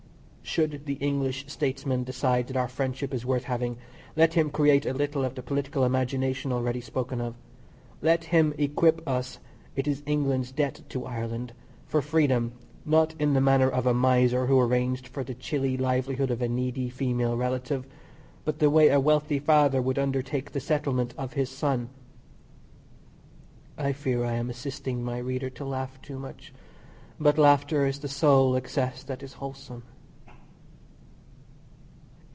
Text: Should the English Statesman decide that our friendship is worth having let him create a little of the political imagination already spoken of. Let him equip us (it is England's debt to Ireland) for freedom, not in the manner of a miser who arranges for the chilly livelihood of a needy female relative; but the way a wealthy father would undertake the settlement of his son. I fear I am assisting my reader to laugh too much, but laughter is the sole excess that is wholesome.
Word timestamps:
Should 0.43 0.85
the 0.85 0.95
English 0.95 1.45
Statesman 1.47 2.03
decide 2.03 2.47
that 2.47 2.57
our 2.57 2.67
friendship 2.67 3.13
is 3.13 3.25
worth 3.25 3.45
having 3.45 3.77
let 4.17 4.33
him 4.33 4.49
create 4.49 4.85
a 4.85 4.91
little 4.91 5.23
of 5.23 5.33
the 5.35 5.41
political 5.41 5.85
imagination 5.85 6.51
already 6.51 6.81
spoken 6.81 7.21
of. 7.21 7.35
Let 8.01 8.25
him 8.25 8.53
equip 8.57 9.07
us 9.07 9.39
(it 9.77 9.87
is 9.87 10.03
England's 10.05 10.51
debt 10.51 10.81
to 10.89 11.05
Ireland) 11.05 11.53
for 11.85 12.01
freedom, 12.01 12.51
not 12.83 13.15
in 13.17 13.31
the 13.33 13.39
manner 13.39 13.69
of 13.69 13.87
a 13.87 13.93
miser 13.93 14.47
who 14.47 14.59
arranges 14.59 15.07
for 15.07 15.23
the 15.23 15.35
chilly 15.35 15.77
livelihood 15.77 16.31
of 16.31 16.41
a 16.41 16.49
needy 16.49 16.89
female 16.89 17.37
relative; 17.37 17.85
but 18.43 18.59
the 18.59 18.69
way 18.69 18.89
a 18.89 18.99
wealthy 18.99 19.39
father 19.39 19.81
would 19.81 19.97
undertake 19.99 20.51
the 20.51 20.59
settlement 20.59 21.13
of 21.17 21.31
his 21.31 21.49
son. 21.49 21.87
I 23.77 23.93
fear 23.93 24.25
I 24.25 24.33
am 24.33 24.49
assisting 24.49 25.01
my 25.01 25.19
reader 25.19 25.49
to 25.51 25.63
laugh 25.63 26.01
too 26.01 26.19
much, 26.19 26.51
but 27.17 27.37
laughter 27.37 27.85
is 27.85 27.99
the 27.99 28.09
sole 28.09 28.57
excess 28.57 29.01
that 29.05 29.23
is 29.23 29.33
wholesome. 29.33 29.83